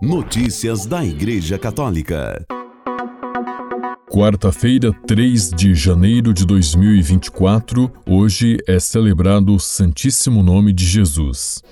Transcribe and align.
Notícias 0.00 0.86
da 0.86 1.04
Igreja 1.04 1.58
Católica. 1.58 2.46
Quarta-feira, 4.08 4.92
3 4.92 5.50
de 5.50 5.74
janeiro 5.74 6.32
de 6.32 6.46
2024, 6.46 7.90
hoje 8.06 8.58
é 8.68 8.78
celebrado 8.78 9.52
o 9.56 9.58
Santíssimo 9.58 10.40
Nome 10.40 10.72
de 10.72 10.86
Jesus. 10.86 11.64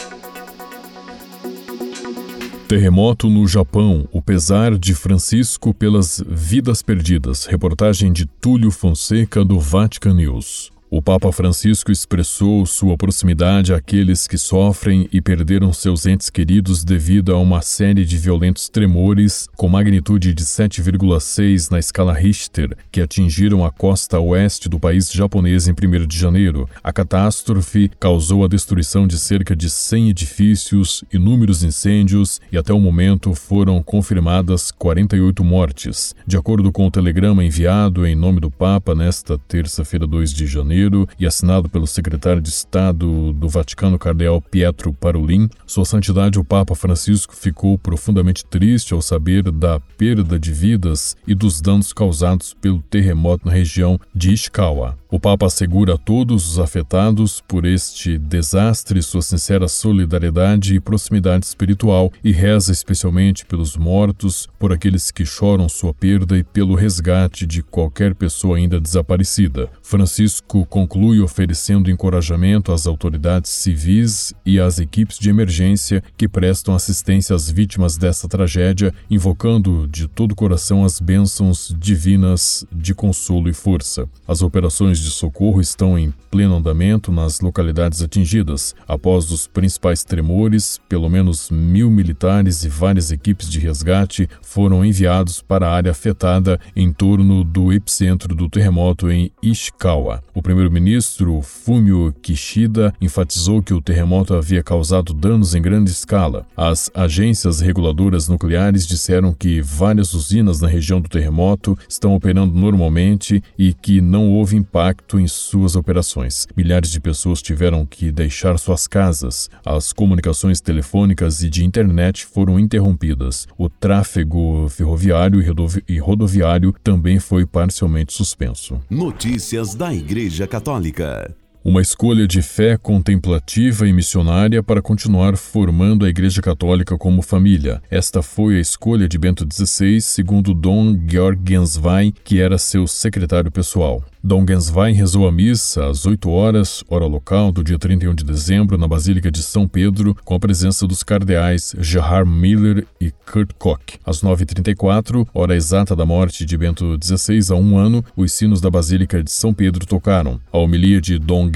Terremoto 2.67 3.31
no 3.31 3.47
Japão, 3.47 4.09
o 4.11 4.21
pesar 4.21 4.77
de 4.77 4.93
Francisco 4.93 5.73
pelas 5.73 6.21
vidas 6.27 6.83
perdidas. 6.83 7.45
Reportagem 7.45 8.13
de 8.13 8.27
Túlio 8.27 8.73
Fonseca 8.73 9.45
do 9.45 9.61
Vatican 9.61 10.15
News. 10.15 10.76
O 10.97 11.03
Papa 11.03 11.31
Francisco 11.31 11.93
expressou 11.93 12.65
sua 12.65 12.97
proximidade 12.97 13.75
àqueles 13.75 14.27
que 14.27 14.39
sofrem 14.39 15.07
e 15.13 15.21
perderam 15.21 15.71
seus 15.71 16.07
entes 16.07 16.31
queridos 16.31 16.83
devido 16.85 17.35
a 17.35 17.39
uma 17.39 17.61
série 17.61 18.03
de 18.03 18.17
violentos 18.17 18.71
tremores 18.71 19.47
com 19.59 19.69
magnitude 19.69 20.33
de 20.33 20.43
7,6 20.43 21.71
na 21.71 21.79
escala 21.79 22.15
Richter 22.15 22.75
que 22.91 23.03
atingiram 23.03 23.63
a 23.63 23.71
costa 23.71 24.19
oeste 24.19 24.71
do 24.71 24.81
país 24.81 25.13
japonês 25.13 25.69
em 25.69 25.73
1 25.73 26.07
de 26.07 26.19
janeiro. 26.19 26.67
A 26.83 26.91
catástrofe 26.91 27.91
causou 28.01 28.43
a 28.43 28.49
destruição 28.49 29.07
de 29.07 29.19
cerca 29.19 29.55
de 29.55 29.69
100 29.69 30.09
edifícios, 30.09 31.05
inúmeros 31.13 31.63
incêndios 31.63 32.41
e 32.51 32.57
até 32.57 32.73
o 32.73 32.81
momento 32.81 33.35
foram 33.35 33.83
confirmadas 33.83 34.71
48 34.71 35.45
mortes. 35.45 36.15
De 36.27 36.39
acordo 36.39 36.73
com 36.73 36.87
o 36.87 36.91
telegrama 36.91 37.45
enviado 37.45 38.07
em 38.07 38.15
nome 38.15 38.41
do 38.41 38.51
Papa 38.51 38.95
nesta 38.95 39.37
terça-feira, 39.37 40.07
2 40.07 40.33
de 40.33 40.47
janeiro, 40.47 40.86
E 41.19 41.27
assinado 41.27 41.69
pelo 41.69 41.87
secretário 41.87 42.41
de 42.41 42.49
Estado 42.49 43.33
do 43.33 43.49
Vaticano, 43.49 43.99
Cardeal 43.99 44.41
Pietro 44.41 44.93
Parolin, 44.93 45.49
Sua 45.67 45.85
Santidade 45.85 46.39
o 46.39 46.45
Papa 46.45 46.75
Francisco 46.75 47.35
ficou 47.35 47.79
profundamente 47.79 48.45
triste 48.45 48.95
ao 48.95 49.03
saber 49.03 49.51
da 49.51 49.81
perda 49.99 50.39
de 50.39 50.53
vidas 50.53 51.17
e 51.27 51.35
dos 51.35 51.61
danos 51.61 51.93
causados 51.93 52.55
pelo 52.55 52.83
terremoto 52.83 53.47
na 53.47 53.53
região 53.53 53.99
de 54.15 54.33
Ishikawa. 54.33 54.97
O 55.09 55.21
Papa 55.21 55.47
assegura 55.47 55.95
a 55.95 55.99
todos 55.99 56.51
os 56.51 56.59
afetados 56.59 57.41
por 57.41 57.65
este 57.65 58.19
desastre 58.19 59.01
sua 59.01 59.23
sincera 59.23 59.69
solidariedade 59.69 60.75
e 60.75 60.81
proximidade 60.81 61.47
espiritual 61.47 62.13
e 62.25 62.33
reza 62.33 62.73
especialmente 62.73 63.47
pelos 63.47 63.77
mortos, 63.77 64.49
por 64.59 64.73
aqueles 64.73 65.13
que 65.13 65.25
choram 65.25 65.69
sua 65.69 65.95
perda 65.95 66.37
e 66.37 66.43
pelo 66.43 66.75
resgate 66.75 67.47
de 67.47 67.63
qualquer 67.63 68.17
pessoa 68.17 68.57
ainda 68.57 68.81
desaparecida. 68.81 69.71
Francisco 69.81 70.67
conclui 70.67 71.21
oferecendo 71.21 71.89
encorajamento 71.89 72.73
às 72.73 72.85
autoridades 72.89 73.53
civis 73.53 74.35
e 74.45 74.59
às 74.59 74.81
equipes 74.81 75.21
de 75.21 75.31
emergência 75.31 76.03
que 76.17 76.27
prestam 76.27 76.75
assistência 76.75 77.37
às 77.37 77.49
vítimas 77.49 77.97
dessa 77.97 78.27
tragédia, 78.27 78.93
invocando 79.09 79.87
de 79.87 80.09
todo 80.09 80.33
o 80.33 80.37
coração 80.37 80.85
as 80.85 80.99
bênçãos 80.99 81.73
divinas 81.79 82.67
de 82.73 82.93
consolo 82.93 83.49
e 83.49 83.53
força. 83.53 84.09
As 84.27 84.43
operações 84.43 84.97
de 85.07 85.13
socorro 85.13 85.61
estão 85.61 85.97
em 85.99 86.13
pleno 86.31 86.57
andamento 86.57 87.13
nas 87.13 87.41
localidades 87.41 88.03
atingidas. 88.03 88.75
Após 88.89 89.31
os 89.31 89.47
principais 89.47 90.03
tremores, 90.03 90.81
pelo 90.89 91.09
menos 91.09 91.49
mil 91.49 91.91
militares 91.91 92.65
e 92.65 92.69
várias 92.69 93.13
equipes 93.13 93.49
de 93.49 93.61
resgate 93.61 94.29
foram 94.43 94.85
enviados 94.85 95.41
para 95.41 95.69
a 95.69 95.73
área 95.73 95.93
afetada 95.93 96.59
em 96.75 96.93
torno 96.93 97.45
do 97.45 97.73
epicentro 97.73 98.35
do 98.35 98.49
terremoto 98.49 99.11
em 99.11 99.31
Ishikawa. 99.41 100.23
O 100.35 100.43
primeiro-ministro 100.43 101.41
Fumio 101.41 102.13
Kishida 102.21 102.93
enfatizou 103.01 103.63
que 103.63 103.73
o 103.73 103.81
terremoto 103.81 104.35
havia 104.35 104.63
causado 104.63 105.15
danos 105.15 105.55
em 105.55 105.63
grande 105.63 105.91
escala. 105.91 106.47
As 106.57 106.91
agências 106.95 107.61
reguladoras 107.61 108.29
nucleares 108.29 108.87
disseram 108.87 109.33
que 109.33 109.61
várias 109.63 110.15
usinas 110.15 110.61
na 110.61 110.69
região 110.69 111.01
do 111.01 111.09
terremoto 111.09 111.79
estão 111.89 112.15
operando 112.15 112.59
normalmente 112.59 113.43
e 113.57 113.73
que 113.73 114.01
não 114.01 114.31
houve 114.31 114.57
impacto 114.57 114.86
em 115.19 115.27
suas 115.27 115.77
operações. 115.77 116.47
Milhares 116.57 116.91
de 116.91 117.01
pessoas 117.01 117.41
tiveram 117.41 117.87
que 117.87 118.13
deixar 118.13 118.59
suas 118.59 118.87
casas. 118.87 119.49
As 119.65 119.93
comunicações 119.93 120.61
telefônicas 120.61 121.43
e 121.43 121.49
de 121.49 121.65
internet 121.65 122.27
foram 122.27 122.59
interrompidas. 122.59 123.47
O 123.57 123.69
tráfego 123.69 124.69
ferroviário 124.69 125.41
e 125.89 125.99
rodoviário 125.99 126.75
também 126.85 127.19
foi 127.19 127.47
parcialmente 127.47 128.13
suspenso. 128.13 128.81
Notícias 128.91 129.75
da 129.75 129.95
Igreja 129.95 130.27
Igreja 130.27 130.47
Católica. 130.47 131.35
Uma 131.65 131.83
escolha 131.83 132.29
de 132.29 132.41
fé 132.41 132.77
contemplativa 132.77 133.89
e 133.89 133.93
missionária 133.93 134.63
para 134.63 134.81
continuar 134.81 135.37
formando 135.37 136.05
a 136.05 136.09
Igreja 136.09 136.41
Católica 136.41 136.97
como 136.97 137.23
família. 137.23 137.83
Esta 137.91 138.23
foi 138.23 138.57
a 138.57 138.61
escolha 138.61 139.09
de 139.09 139.19
Bento 139.19 139.47
XVI, 139.51 140.01
segundo 140.01 140.55
Dom 140.55 140.97
Georg 141.09 141.41
Genswein, 141.47 142.13
que 142.23 142.41
era 142.41 142.57
seu 142.57 142.87
secretário 142.87 143.51
pessoal. 143.51 144.05
Dom 144.27 144.45
rezou 144.93 145.29
a 145.29 145.31
missa 145.31 145.87
às 145.87 146.05
8 146.05 146.29
horas, 146.29 146.83
hora 146.89 147.07
local, 147.07 147.53
do 147.53 147.63
dia 147.63 147.79
31 147.79 148.13
de 148.13 148.25
dezembro, 148.25 148.77
na 148.77 148.89
Basílica 148.89 149.31
de 149.31 149.41
São 149.41 149.69
Pedro, 149.69 150.17
com 150.25 150.35
a 150.35 150.41
presença 150.41 150.85
dos 150.85 151.05
cardeais 151.05 151.77
Gerhard 151.79 152.29
Miller 152.29 152.85
e 153.01 153.13
Kurt 153.13 153.53
Koch. 153.57 154.01
Às 154.05 154.23
9h34, 154.23 155.29
hora 155.33 155.55
exata 155.55 155.95
da 155.95 156.05
morte 156.05 156.45
de 156.45 156.59
Bento 156.59 156.99
XVI, 157.01 157.53
há 157.53 157.55
um 157.55 157.79
ano, 157.79 158.05
os 158.17 158.33
sinos 158.33 158.61
da 158.61 158.69
Basílica 158.69 159.23
de 159.23 159.31
São 159.31 159.55
Pedro 159.55 159.87
tocaram. 159.87 160.41
A 160.53 160.59
homilia 160.59 161.01
de 161.01 161.21
Dom 161.21 161.49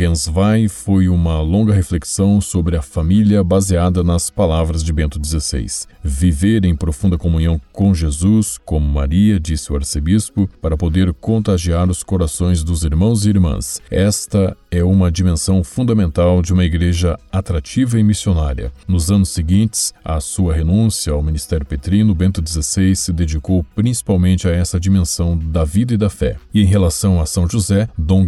foi 0.69 1.09
uma 1.09 1.41
longa 1.41 1.75
reflexão 1.75 2.41
sobre 2.41 2.77
a 2.77 2.83
família 2.83 3.43
baseada 3.43 4.05
nas 4.05 4.31
palavras 4.31 4.85
de 4.85 4.93
Bento 4.93 5.21
XVI. 5.21 5.67
Viver 6.05 6.65
em 6.65 6.77
profunda 6.77 7.19
comunhão 7.19 7.61
com 7.73 7.93
Jesus, 7.93 8.59
como 8.65 8.87
Maria, 8.87 9.41
disse 9.41 9.73
o 9.73 9.77
arcebispo, 9.77 10.49
para 10.63 10.77
poder 10.77 11.13
contagiar 11.15 11.91
os 11.91 12.05
corações 12.05 12.60
dos 12.63 12.85
irmãos 12.85 13.27
e 13.27 13.31
irmãs. 13.31 13.81
Esta 13.91 14.57
é 14.71 14.85
uma 14.85 15.11
dimensão 15.11 15.65
fundamental 15.65 16.41
de 16.43 16.53
uma 16.53 16.65
igreja 16.65 17.19
atrativa 17.33 17.99
e 17.99 18.05
missionária. 18.05 18.73
Nos 18.87 19.11
anos 19.11 19.31
seguintes, 19.31 19.93
à 20.05 20.21
sua 20.21 20.55
renúncia 20.55 21.13
ao 21.13 21.23
ministério 21.23 21.67
petrino, 21.67 22.15
Bento 22.15 22.43
XVI 22.47 22.95
se 22.95 23.13
dedicou 23.13 23.65
principalmente 23.75 24.47
a 24.47 24.53
essa 24.53 24.79
dimensão 24.79 25.37
da 25.37 25.65
vida 25.65 25.95
e 25.95 25.97
da 25.97 26.09
fé. 26.09 26.37
E 26.55 26.63
em 26.63 26.67
relação 26.67 27.21
a 27.21 27.27
São 27.27 27.49
José, 27.49 27.89
Dom 27.99 28.25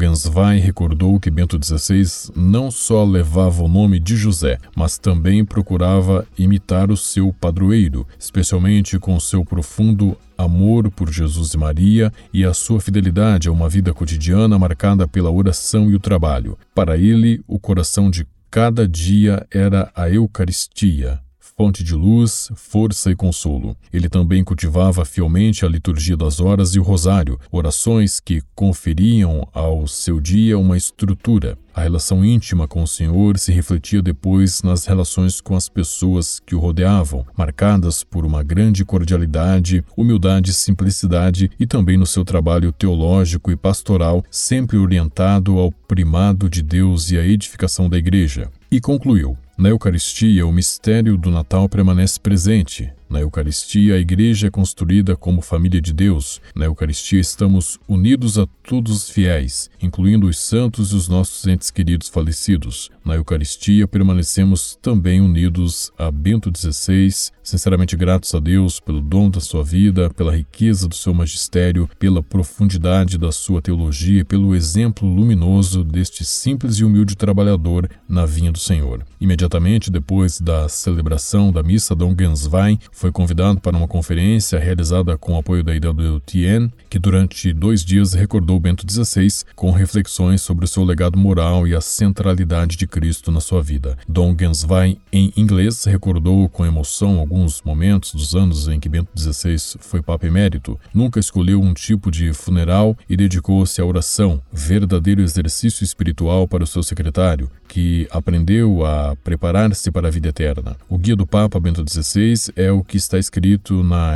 recordou 0.61 1.21
que 1.21 1.31
Bento 1.31 1.59
XVI 1.63 2.33
não 2.35 2.71
só 2.71 3.05
levava 3.05 3.63
o 3.63 3.69
nome 3.69 4.01
de 4.01 4.17
José, 4.17 4.59
mas 4.75 4.99
também 4.99 5.45
procurava 5.45 6.27
imitar 6.37 6.91
o 6.91 6.97
seu 6.97 7.33
padroeiro, 7.33 8.07
especialmente 8.19 8.99
com 8.99 9.19
seu 9.21 9.45
profundo 9.45 10.17
amor 10.37 10.91
por 10.91 11.11
Jesus 11.11 11.55
e 11.55 11.59
Maria 11.59 12.13
e 12.33 12.45
a 12.45 12.53
sua 12.53 12.81
fidelidade 12.81 13.49
a 13.49 13.53
uma 13.53 13.69
vida 13.69 13.93
cotidiana 13.93 14.22
marcada 14.59 15.09
pela 15.09 15.31
oração 15.31 15.91
e 15.91 15.95
o 15.95 16.01
trabalho. 16.01 16.57
Para 16.75 16.97
ele, 16.97 17.43
o 17.49 17.59
coração 17.59 18.11
de 18.11 18.27
cada 18.51 18.87
dia 18.87 19.47
era 19.51 19.91
a 19.95 20.11
Eucaristia, 20.11 21.19
fonte 21.57 21.85
de 21.85 21.95
luz, 21.95 22.51
força 22.55 23.11
e 23.11 23.17
consolo. 23.17 23.77
Ele 23.93 24.09
também 24.09 24.43
cultivava 24.43 25.05
fielmente 25.05 25.65
a 25.65 25.69
liturgia 25.69 26.17
das 26.17 26.41
horas 26.41 26.75
e 26.75 26.81
o 26.81 26.83
rosário, 26.83 27.39
orações 27.51 28.21
que 28.21 28.43
conferiam 28.55 29.47
ao 29.53 29.87
seu 29.87 30.21
dia 30.21 30.59
uma 30.59 30.77
estrutura. 30.77 31.59
A 31.75 31.81
relação 31.81 32.23
íntima 32.23 32.69
com 32.69 32.83
o 32.83 32.87
Senhor 32.87 33.39
se 33.39 33.51
refletia 33.51 34.03
depois 34.03 34.63
nas 34.63 34.85
relações 34.85 35.41
com 35.41 35.57
as 35.57 35.71
pessoas 35.71 36.39
que 36.39 36.55
o 36.55 36.59
rodeavam, 36.59 37.25
marcadas 37.35 38.05
por 38.05 38.27
uma 38.27 38.43
grande 38.43 38.85
cordialidade, 38.85 39.83
humildade 39.97 40.51
e 40.51 40.55
simplicidade, 40.55 41.51
e 41.59 41.67
também 41.67 41.97
no 41.97 42.05
seu 42.05 42.27
trabalho 42.27 42.73
teológico 42.73 43.51
e 43.51 43.57
pastoral, 43.57 44.23
sempre 44.31 44.77
orientado 44.77 45.59
ao 45.59 45.73
primado 45.73 46.49
de 46.49 46.63
Deus 46.63 47.11
e 47.11 47.19
à 47.19 47.25
edificação 47.25 47.89
da 47.89 47.97
Igreja. 47.97 48.51
E 48.71 48.79
concluiu: 48.81 49.37
na 49.57 49.69
Eucaristia, 49.69 50.47
o 50.47 50.53
mistério 50.53 51.17
do 51.17 51.31
Natal 51.31 51.69
permanece 51.69 52.19
presente, 52.19 52.93
na 53.13 53.21
Eucaristia, 53.21 53.95
a 53.95 53.99
Igreja 53.99 54.47
é 54.47 54.51
construída 54.51 55.15
como 55.15 55.43
família 55.43 55.83
de 55.83 55.93
Deus. 55.93 56.41
Na 56.57 56.65
Eucaristia, 56.65 57.21
estamos 57.21 57.79
unidos 57.87 58.39
a 58.39 58.47
todos 58.63 58.91
os 58.97 59.11
fiéis, 59.11 59.71
incluindo 59.83 60.27
os 60.27 60.39
santos 60.39 60.93
e 60.93 60.97
os 60.97 61.09
nossos 61.09 61.47
entes 61.47 61.71
queridos 61.71 62.09
falecidos. 62.09 62.91
Na 63.05 63.15
Eucaristia, 63.15 63.87
permanecemos 63.87 64.79
também 64.81 65.21
unidos 65.21 65.93
a 65.99 66.11
Bento 66.11 66.51
XVI, 66.57 67.31
sinceramente 67.43 67.97
gratos 67.97 68.35
a 68.35 68.41
Deus 68.41 68.81
pelo 68.81 69.01
dom 69.01 69.29
da 69.29 69.41
sua 69.41 69.63
vida, 69.63 70.09
pela 70.11 70.35
riqueza 70.35 70.89
do 70.89 70.95
seu 70.95 71.13
magistério, 71.13 71.91
pela 71.99 72.23
profundidade 72.23 73.19
da 73.19 73.31
sua 73.31 73.61
teologia 73.61 74.21
e 74.21 74.25
pelo 74.25 74.55
exemplo 74.55 75.07
luminoso 75.07 75.85
deste 75.85 76.25
simples 76.25 76.77
e 76.77 76.85
humilde 76.85 77.15
trabalhador 77.15 77.91
na 78.09 78.25
vinha 78.25 78.51
do 78.51 78.59
Senhor. 78.59 79.05
Imediatamente 79.21 79.91
depois 79.91 80.41
da 80.41 80.67
celebração 80.69 81.53
da 81.53 81.63
missa, 81.63 81.95
Dom 81.95 82.15
Genswein 82.19 82.79
foi 83.03 83.11
convidado 83.11 83.61
para 83.61 83.77
uma 83.77 83.89
conferência 83.89 84.61
realizada 84.61 85.19
com 85.19 85.33
o 85.33 85.37
apoio 85.37 85.65
da 85.65 85.75
IWTN, 85.75 86.71
que 86.89 87.01
durante 87.01 87.53
dois 87.53 87.85
dias 87.85 88.13
recordou 88.13 88.61
Bento 88.61 88.87
XVI 88.89 89.45
com 89.57 89.73
reflexões 89.73 90.41
sobre 90.41 90.67
o 90.67 90.69
seu 90.69 90.85
legado 90.85 91.19
moral 91.19 91.67
e 91.67 91.75
a 91.75 91.81
centralidade 91.81 92.77
de 92.77 92.87
Cristo 92.87 93.33
na 93.33 93.41
sua 93.41 93.61
vida. 93.61 93.99
Dom 94.09 94.37
Genswein, 94.39 94.99
em 95.13 95.33
inglês, 95.37 95.83
recordou 95.83 96.49
com 96.49 96.65
emoção 96.65 97.19
alguns 97.19 97.61
momentos 97.63 98.15
dos 98.15 98.37
anos 98.37 98.69
em 98.69 98.79
que 98.79 98.89
Bento 98.89 99.11
XVI 99.19 99.57
foi 99.81 100.01
Papa 100.01 100.29
Emérito. 100.29 100.79
Nunca 100.95 101.19
escolheu 101.19 101.61
um 101.61 101.75
tipo 101.75 102.09
de 102.09 102.33
funeral 102.33 102.97
e 103.11 103.17
dedicou-se 103.17 103.81
à 103.81 103.85
oração, 103.85 104.41
verdadeiro 104.53 105.23
exercício 105.23 105.83
espiritual 105.83 106.47
para 106.47 106.63
o 106.63 106.69
seu 106.69 106.85
secretário, 106.85 107.51
que 107.67 108.07
aprendeu 108.13 108.87
a 108.87 109.17
preparar-se 109.25 109.91
para 109.91 110.07
a 110.07 110.11
vida 110.11 110.29
eterna. 110.29 110.77
O 110.89 110.97
guia 110.97 111.17
do 111.17 111.27
Papa 111.27 111.59
Bento 111.59 111.85
XVI 111.85 112.53
é 112.55 112.71
o 112.71 112.82
que 112.83 112.97
está 112.97 113.19
escrito 113.19 113.83
na 113.83 114.15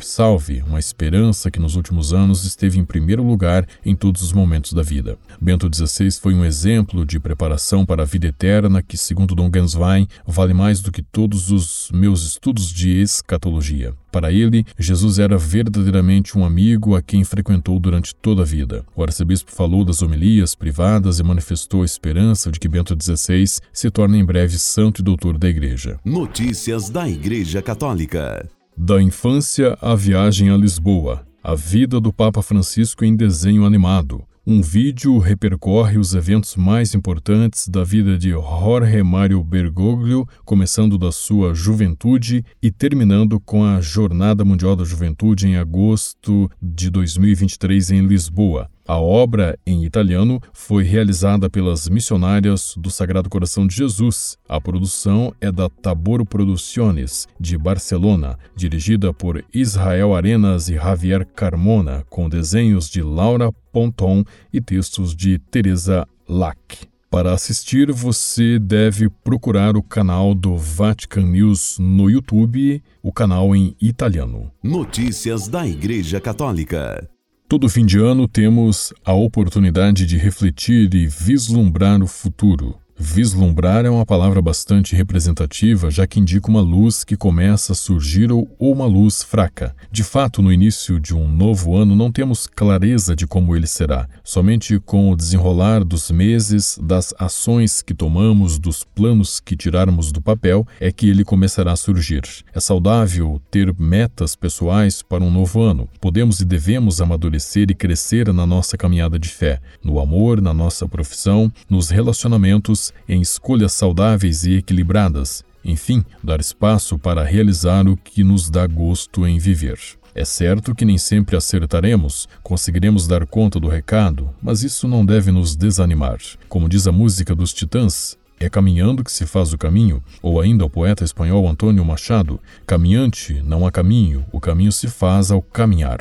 Salve, 0.00 0.62
uma 0.66 0.78
esperança 0.78 1.50
que 1.50 1.58
nos 1.58 1.76
últimos 1.76 2.12
anos 2.12 2.44
esteve 2.44 2.78
em 2.78 2.84
primeiro 2.84 3.22
lugar 3.22 3.66
em 3.84 3.94
todos 3.94 4.22
os 4.22 4.32
momentos 4.32 4.72
da 4.72 4.82
vida. 4.82 5.18
Bento 5.40 5.68
XVI 5.72 6.10
foi 6.12 6.34
um 6.34 6.44
exemplo 6.44 7.04
de 7.04 7.18
preparação 7.18 7.84
para 7.84 8.02
a 8.02 8.06
vida 8.06 8.26
eterna 8.26 8.82
que, 8.82 8.96
segundo 8.96 9.34
Dom 9.34 9.50
Genswein, 9.52 10.08
vale 10.26 10.54
mais 10.54 10.80
do 10.80 10.92
que 10.92 11.02
todos 11.02 11.50
os 11.50 11.90
meus 11.92 12.24
estudos 12.24 12.72
de 12.72 13.00
escatologia. 13.00 13.94
Para 14.10 14.32
ele, 14.32 14.64
Jesus 14.78 15.18
era 15.18 15.36
verdadeiramente 15.36 16.38
um 16.38 16.44
amigo 16.44 16.96
a 16.96 17.02
quem 17.02 17.24
frequentou 17.24 17.78
durante 17.78 18.14
toda 18.14 18.42
a 18.42 18.44
vida. 18.44 18.84
O 18.96 19.02
arcebispo 19.02 19.52
falou 19.52 19.84
das 19.84 20.02
homilias 20.02 20.54
privadas 20.54 21.18
e 21.18 21.22
manifestou 21.22 21.82
a 21.82 21.84
esperança 21.84 22.50
de 22.50 22.58
que 22.58 22.68
Bento 22.68 22.96
XVI 23.00 23.44
se 23.72 23.90
torne 23.90 24.18
em 24.18 24.24
breve 24.24 24.58
santo 24.58 25.00
e 25.00 25.04
doutor 25.04 25.36
da 25.36 25.48
Igreja. 25.48 26.00
Notícias 26.04 26.88
da 26.88 27.08
Igreja 27.08 27.60
Católica. 27.60 28.48
Da 28.76 29.02
infância 29.02 29.76
à 29.80 29.94
viagem 29.94 30.50
a 30.50 30.56
Lisboa. 30.56 31.26
A 31.42 31.54
vida 31.54 32.00
do 32.00 32.12
Papa 32.12 32.42
Francisco 32.42 33.04
em 33.04 33.14
desenho 33.14 33.64
animado. 33.64 34.24
Um 34.50 34.62
vídeo 34.62 35.18
repercorre 35.18 35.98
os 35.98 36.14
eventos 36.14 36.56
mais 36.56 36.94
importantes 36.94 37.68
da 37.68 37.84
vida 37.84 38.16
de 38.16 38.30
Jorge 38.30 39.02
Mário 39.02 39.44
Bergoglio, 39.44 40.26
começando 40.42 40.96
da 40.96 41.12
sua 41.12 41.52
juventude 41.52 42.42
e 42.62 42.70
terminando 42.70 43.38
com 43.38 43.62
a 43.62 43.78
Jornada 43.82 44.46
Mundial 44.46 44.74
da 44.74 44.84
Juventude 44.84 45.46
em 45.46 45.56
agosto 45.58 46.50
de 46.62 46.88
2023 46.88 47.90
em 47.90 48.06
Lisboa. 48.06 48.70
A 48.88 48.98
obra, 48.98 49.58
em 49.66 49.84
italiano, 49.84 50.40
foi 50.50 50.82
realizada 50.82 51.50
pelas 51.50 51.90
missionárias 51.90 52.72
do 52.74 52.90
Sagrado 52.90 53.28
Coração 53.28 53.66
de 53.66 53.76
Jesus. 53.76 54.38
A 54.48 54.58
produção 54.58 55.30
é 55.42 55.52
da 55.52 55.68
Tabor 55.68 56.24
Producciones, 56.24 57.28
de 57.38 57.58
Barcelona, 57.58 58.38
dirigida 58.56 59.12
por 59.12 59.44
Israel 59.52 60.16
Arenas 60.16 60.70
e 60.70 60.76
Javier 60.76 61.26
Carmona, 61.26 62.02
com 62.08 62.30
desenhos 62.30 62.88
de 62.88 63.02
Laura 63.02 63.52
Ponton 63.70 64.24
e 64.50 64.58
textos 64.58 65.14
de 65.14 65.38
Teresa 65.38 66.08
Lack. 66.26 66.88
Para 67.10 67.34
assistir, 67.34 67.92
você 67.92 68.58
deve 68.58 69.10
procurar 69.22 69.76
o 69.76 69.82
canal 69.82 70.34
do 70.34 70.56
Vatican 70.56 71.26
News 71.26 71.76
no 71.78 72.08
YouTube, 72.08 72.82
o 73.02 73.12
canal 73.12 73.54
em 73.54 73.76
italiano. 73.82 74.50
Notícias 74.62 75.46
da 75.46 75.66
Igreja 75.66 76.22
Católica. 76.22 77.06
Todo 77.48 77.66
fim 77.66 77.86
de 77.86 77.98
ano 77.98 78.28
temos 78.28 78.92
a 79.02 79.14
oportunidade 79.14 80.04
de 80.04 80.18
refletir 80.18 80.94
e 80.94 81.06
vislumbrar 81.06 82.02
o 82.02 82.06
futuro. 82.06 82.76
Vislumbrar 83.00 83.86
é 83.86 83.90
uma 83.90 84.04
palavra 84.04 84.42
bastante 84.42 84.96
representativa, 84.96 85.88
já 85.88 86.04
que 86.04 86.18
indica 86.18 86.48
uma 86.48 86.60
luz 86.60 87.04
que 87.04 87.16
começa 87.16 87.72
a 87.72 87.76
surgir 87.76 88.32
ou 88.32 88.50
uma 88.58 88.86
luz 88.86 89.22
fraca. 89.22 89.72
De 89.88 90.02
fato, 90.02 90.42
no 90.42 90.52
início 90.52 90.98
de 90.98 91.14
um 91.14 91.28
novo 91.28 91.76
ano, 91.76 91.94
não 91.94 92.10
temos 92.10 92.48
clareza 92.48 93.14
de 93.14 93.24
como 93.24 93.54
ele 93.54 93.68
será. 93.68 94.08
Somente 94.24 94.80
com 94.80 95.12
o 95.12 95.16
desenrolar 95.16 95.84
dos 95.84 96.10
meses, 96.10 96.76
das 96.82 97.14
ações 97.20 97.82
que 97.82 97.94
tomamos, 97.94 98.58
dos 98.58 98.82
planos 98.82 99.38
que 99.38 99.56
tirarmos 99.56 100.10
do 100.10 100.20
papel, 100.20 100.66
é 100.80 100.90
que 100.90 101.08
ele 101.08 101.22
começará 101.22 101.70
a 101.70 101.76
surgir. 101.76 102.22
É 102.52 102.58
saudável 102.58 103.40
ter 103.48 103.72
metas 103.78 104.34
pessoais 104.34 105.02
para 105.02 105.22
um 105.22 105.30
novo 105.30 105.62
ano. 105.62 105.88
Podemos 106.00 106.40
e 106.40 106.44
devemos 106.44 107.00
amadurecer 107.00 107.70
e 107.70 107.74
crescer 107.74 108.32
na 108.32 108.44
nossa 108.44 108.76
caminhada 108.76 109.20
de 109.20 109.28
fé, 109.28 109.60
no 109.84 110.00
amor, 110.00 110.42
na 110.42 110.52
nossa 110.52 110.88
profissão, 110.88 111.52
nos 111.70 111.90
relacionamentos 111.90 112.87
em 113.08 113.20
escolhas 113.20 113.72
saudáveis 113.72 114.44
e 114.44 114.54
equilibradas, 114.54 115.44
enfim, 115.64 116.04
dar 116.22 116.40
espaço 116.40 116.98
para 116.98 117.24
realizar 117.24 117.86
o 117.86 117.96
que 117.96 118.24
nos 118.24 118.48
dá 118.48 118.66
gosto 118.66 119.26
em 119.26 119.38
viver. 119.38 119.78
É 120.14 120.24
certo 120.24 120.74
que 120.74 120.84
nem 120.84 120.98
sempre 120.98 121.36
acertaremos, 121.36 122.28
conseguiremos 122.42 123.06
dar 123.06 123.26
conta 123.26 123.60
do 123.60 123.68
recado, 123.68 124.30
mas 124.42 124.62
isso 124.62 124.88
não 124.88 125.04
deve 125.04 125.30
nos 125.30 125.54
desanimar. 125.54 126.18
Como 126.48 126.68
diz 126.68 126.86
a 126.86 126.92
música 126.92 127.34
dos 127.34 127.52
Titãs, 127.52 128.16
é 128.40 128.48
caminhando 128.48 129.04
que 129.04 129.12
se 129.12 129.26
faz 129.26 129.52
o 129.52 129.58
caminho, 129.58 130.02
ou 130.22 130.40
ainda 130.40 130.64
o 130.64 130.70
poeta 130.70 131.04
espanhol 131.04 131.48
Antônio 131.48 131.84
Machado, 131.84 132.40
caminhante 132.66 133.42
não 133.44 133.66
há 133.66 133.70
caminho, 133.70 134.24
o 134.32 134.40
caminho 134.40 134.72
se 134.72 134.88
faz 134.88 135.30
ao 135.30 135.42
caminhar. 135.42 136.00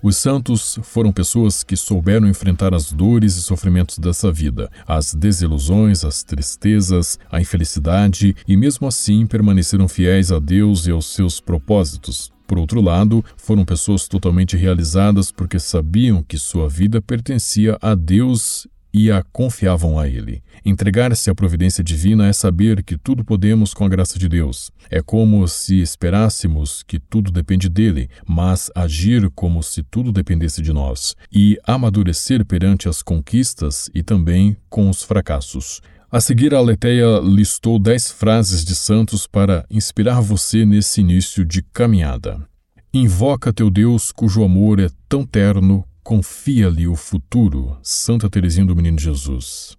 Os 0.00 0.16
santos 0.16 0.78
foram 0.84 1.12
pessoas 1.12 1.64
que 1.64 1.76
souberam 1.76 2.28
enfrentar 2.28 2.72
as 2.72 2.92
dores 2.92 3.34
e 3.36 3.42
sofrimentos 3.42 3.98
dessa 3.98 4.30
vida, 4.30 4.70
as 4.86 5.12
desilusões, 5.12 6.04
as 6.04 6.22
tristezas, 6.22 7.18
a 7.30 7.40
infelicidade 7.40 8.36
e, 8.46 8.56
mesmo 8.56 8.86
assim, 8.86 9.26
permaneceram 9.26 9.88
fiéis 9.88 10.30
a 10.30 10.38
Deus 10.38 10.86
e 10.86 10.92
aos 10.92 11.06
seus 11.06 11.40
propósitos. 11.40 12.32
Por 12.46 12.58
outro 12.58 12.80
lado, 12.80 13.24
foram 13.36 13.64
pessoas 13.64 14.06
totalmente 14.06 14.56
realizadas 14.56 15.32
porque 15.32 15.58
sabiam 15.58 16.22
que 16.22 16.38
sua 16.38 16.68
vida 16.68 17.02
pertencia 17.02 17.76
a 17.82 17.94
Deus 17.94 18.68
e 18.92 19.10
a 19.10 19.22
confiavam 19.32 19.98
a 19.98 20.08
Ele. 20.08 20.42
Entregar-se 20.64 21.30
à 21.30 21.34
providência 21.34 21.82
divina 21.84 22.26
é 22.26 22.32
saber 22.32 22.82
que 22.82 22.96
tudo 22.96 23.24
podemos 23.24 23.74
com 23.74 23.84
a 23.84 23.88
graça 23.88 24.18
de 24.18 24.28
Deus. 24.28 24.70
É 24.90 25.00
como 25.00 25.46
se 25.46 25.80
esperássemos 25.80 26.82
que 26.82 26.98
tudo 26.98 27.30
depende 27.30 27.68
dele, 27.68 28.08
mas 28.26 28.70
agir 28.74 29.30
como 29.34 29.62
se 29.62 29.82
tudo 29.82 30.10
dependesse 30.12 30.62
de 30.62 30.72
nós, 30.72 31.14
e 31.32 31.58
amadurecer 31.64 32.44
perante 32.44 32.88
as 32.88 33.02
conquistas 33.02 33.90
e 33.94 34.02
também 34.02 34.56
com 34.68 34.88
os 34.88 35.02
fracassos. 35.02 35.80
A 36.10 36.22
seguir, 36.22 36.54
a 36.54 36.60
Leteia 36.60 37.20
listou 37.22 37.78
dez 37.78 38.10
frases 38.10 38.64
de 38.64 38.74
santos 38.74 39.26
para 39.26 39.66
inspirar 39.70 40.22
você 40.22 40.64
nesse 40.64 41.02
início 41.02 41.44
de 41.44 41.60
caminhada. 41.60 42.48
Invoca 42.94 43.52
teu 43.52 43.68
Deus, 43.68 44.10
cujo 44.10 44.42
amor 44.42 44.80
é 44.80 44.88
tão 45.06 45.22
terno 45.26 45.84
Confia-lhe 46.08 46.88
o 46.88 46.96
futuro, 46.96 47.76
Santa 47.82 48.30
Teresinha 48.30 48.64
do 48.64 48.74
Menino 48.74 48.98
Jesus. 48.98 49.76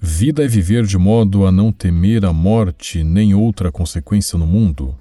Vida 0.00 0.44
é 0.44 0.48
viver 0.48 0.84
de 0.84 0.98
modo 0.98 1.46
a 1.46 1.52
não 1.52 1.70
temer 1.70 2.24
a 2.24 2.32
morte 2.32 3.04
nem 3.04 3.32
outra 3.32 3.70
consequência 3.70 4.36
no 4.36 4.44
mundo. 4.44 4.92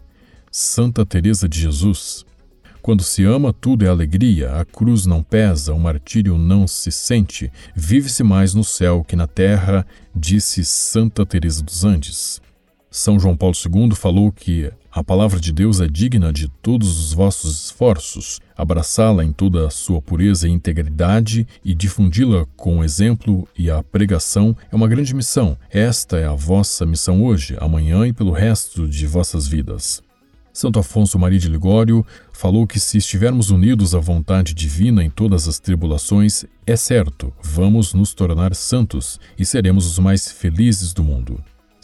Santa 0.51 1.03
Teresa 1.03 1.49
de 1.49 1.59
Jesus. 1.59 2.23
Quando 2.79 3.01
se 3.01 3.23
ama, 3.23 3.51
tudo 3.51 3.85
é 3.85 3.87
alegria, 3.87 4.53
a 4.53 4.65
cruz 4.65 5.07
não 5.07 5.23
pesa, 5.23 5.73
o 5.73 5.79
martírio 5.79 6.37
não 6.37 6.67
se 6.67 6.91
sente, 6.91 7.51
vive-se 7.75 8.21
mais 8.21 8.53
no 8.53 8.63
céu 8.63 9.03
que 9.03 9.15
na 9.15 9.25
terra, 9.25 9.83
disse 10.15 10.63
Santa 10.63 11.25
Teresa 11.25 11.63
dos 11.63 11.83
Andes. 11.85 12.39
São 12.97 13.19
João 13.19 13.37
Paulo 13.37 13.53
II 13.55 13.95
falou 13.95 14.31
que 14.31 14.71
a 14.91 15.03
palavra 15.03 15.39
de 15.39 15.53
Deus 15.53 15.79
é 15.79 15.87
digna 15.87 16.33
de 16.33 16.47
todos 16.47 16.99
os 16.99 17.13
vossos 17.13 17.65
esforços. 17.65 18.39
Abraçá-la 18.57 19.23
em 19.23 19.31
toda 19.31 19.67
a 19.67 19.69
sua 19.69 20.01
pureza 20.01 20.47
e 20.47 20.51
integridade 20.51 21.47
e 21.63 21.75
difundi-la 21.75 22.47
com 22.55 22.79
o 22.79 22.83
exemplo 22.83 23.47
e 23.55 23.69
a 23.69 23.83
pregação 23.83 24.57
é 24.71 24.75
uma 24.75 24.87
grande 24.87 25.13
missão. 25.13 25.55
Esta 25.69 26.17
é 26.17 26.25
a 26.25 26.33
vossa 26.33 26.87
missão 26.87 27.23
hoje, 27.23 27.55
amanhã 27.61 28.07
e 28.07 28.11
pelo 28.11 28.31
resto 28.31 28.87
de 28.87 29.05
vossas 29.05 29.47
vidas. 29.47 30.01
Santo 30.51 30.79
Afonso 30.79 31.19
Maria 31.19 31.37
de 31.37 31.49
Ligório 31.49 32.03
falou 32.33 32.65
que 32.65 32.79
se 32.79 32.97
estivermos 32.97 33.51
unidos 33.51 33.93
à 33.93 33.99
vontade 33.99 34.55
divina 34.55 35.03
em 35.03 35.09
todas 35.11 35.47
as 35.47 35.59
tribulações, 35.59 36.45
é 36.65 36.75
certo, 36.75 37.31
vamos 37.43 37.93
nos 37.93 38.15
tornar 38.15 38.55
santos 38.55 39.19
e 39.37 39.45
seremos 39.45 39.85
os 39.85 39.99
mais 39.99 40.31
felizes 40.31 40.93
do 40.93 41.03
mundo. 41.03 41.39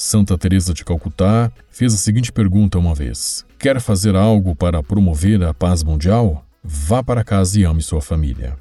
Santa 0.06 0.38
Teresa 0.38 0.74
de 0.74 0.84
Calcutá 0.84 1.50
fez 1.70 1.94
a 1.94 1.98
seguinte 1.98 2.30
pergunta 2.30 2.78
uma 2.78 2.94
vez: 2.94 3.46
Quer 3.58 3.80
fazer 3.80 4.18
algo 4.18 4.54
para 4.54 4.84
promover 4.84 5.42
a 5.42 5.54
paz 5.54 5.82
mundial? 5.82 6.46
Vá 6.62 7.02
para 7.02 7.24
casa 7.24 7.58
e 7.58 7.64
ame 7.64 7.82
sua 7.82 8.02
família. 8.02 8.58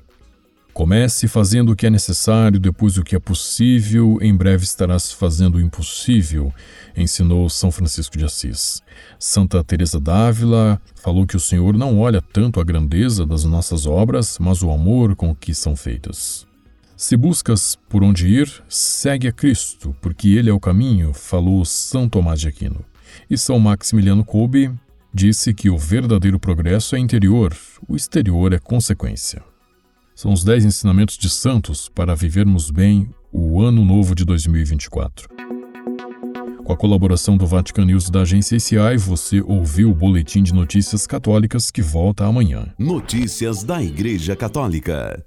Comece 0.72 1.26
fazendo 1.26 1.72
o 1.72 1.76
que 1.76 1.84
é 1.84 1.90
necessário, 1.90 2.60
depois 2.60 2.96
o 2.96 3.02
que 3.02 3.16
é 3.16 3.18
possível, 3.18 4.18
em 4.22 4.32
breve 4.32 4.62
estarás 4.62 5.10
fazendo 5.10 5.56
o 5.56 5.60
impossível, 5.60 6.54
ensinou 6.96 7.50
São 7.50 7.72
Francisco 7.72 8.16
de 8.16 8.24
Assis. 8.24 8.80
Santa 9.18 9.64
Teresa 9.64 9.98
d'Ávila 9.98 10.80
falou 10.94 11.26
que 11.26 11.36
o 11.36 11.40
Senhor 11.40 11.76
não 11.76 11.98
olha 11.98 12.22
tanto 12.22 12.60
a 12.60 12.64
grandeza 12.64 13.26
das 13.26 13.42
nossas 13.42 13.84
obras, 13.84 14.38
mas 14.38 14.62
o 14.62 14.70
amor 14.70 15.16
com 15.16 15.34
que 15.34 15.52
são 15.52 15.74
feitas. 15.74 16.46
Se 17.02 17.16
buscas 17.16 17.76
por 17.88 18.04
onde 18.04 18.28
ir, 18.28 18.48
segue 18.68 19.26
a 19.26 19.32
Cristo, 19.32 19.92
porque 20.00 20.28
Ele 20.28 20.48
é 20.48 20.52
o 20.52 20.60
caminho, 20.60 21.12
falou 21.12 21.64
São 21.64 22.08
Tomás 22.08 22.38
de 22.38 22.46
Aquino. 22.46 22.84
E 23.28 23.36
São 23.36 23.58
Maximiliano 23.58 24.24
Kolbe 24.24 24.70
disse 25.12 25.52
que 25.52 25.68
o 25.68 25.76
verdadeiro 25.76 26.38
progresso 26.38 26.94
é 26.94 27.00
interior, 27.00 27.56
o 27.88 27.96
exterior 27.96 28.52
é 28.52 28.60
consequência. 28.60 29.42
São 30.14 30.32
os 30.32 30.44
10 30.44 30.64
ensinamentos 30.64 31.18
de 31.18 31.28
Santos 31.28 31.88
para 31.88 32.14
vivermos 32.14 32.70
bem 32.70 33.10
o 33.32 33.60
ano 33.60 33.84
novo 33.84 34.14
de 34.14 34.24
2024. 34.24 35.28
Com 36.64 36.72
a 36.72 36.76
colaboração 36.76 37.36
do 37.36 37.48
Vatican 37.48 37.86
News 37.86 38.10
da 38.10 38.20
agência 38.20 38.54
ICI, 38.54 38.96
você 38.96 39.40
ouviu 39.40 39.90
o 39.90 39.94
Boletim 39.94 40.44
de 40.44 40.54
Notícias 40.54 41.04
Católicas 41.04 41.68
que 41.68 41.82
volta 41.82 42.24
amanhã. 42.24 42.72
Notícias 42.78 43.64
da 43.64 43.82
Igreja 43.82 44.36
Católica. 44.36 45.26